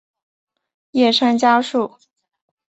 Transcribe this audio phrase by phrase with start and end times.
[0.93, 1.99] 叶山嘉树。